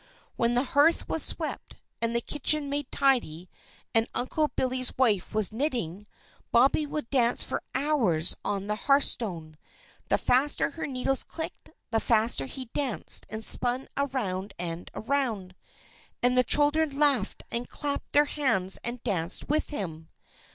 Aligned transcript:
When 0.35 0.55
the 0.55 0.63
hearth 0.63 1.07
was 1.07 1.21
swept, 1.21 1.75
and 2.01 2.15
the 2.15 2.21
kitchen 2.21 2.71
made 2.71 2.89
tidy, 2.91 3.51
and 3.93 4.07
Uncle 4.15 4.47
Billy's 4.55 4.97
wife 4.97 5.35
was 5.35 5.53
knitting, 5.53 6.07
Bobby 6.51 6.87
would 6.87 7.07
dance 7.11 7.43
for 7.43 7.61
hours 7.75 8.35
on 8.43 8.65
the 8.65 8.73
hearthstone. 8.87 9.57
The 10.09 10.17
faster 10.17 10.71
her 10.71 10.87
needles 10.87 11.21
clicked, 11.21 11.69
the 11.91 11.99
faster 11.99 12.47
he 12.47 12.65
danced 12.73 13.27
and 13.29 13.45
spun 13.45 13.87
around 13.95 14.55
and 14.57 14.89
around. 14.95 15.53
And 16.23 16.35
the 16.35 16.43
children 16.43 16.97
laughed 16.97 17.43
and 17.51 17.69
clapped 17.69 18.13
their 18.13 18.25
hands, 18.25 18.79
and 18.83 19.03
danced 19.03 19.49
with 19.49 19.69
him. 19.69 20.09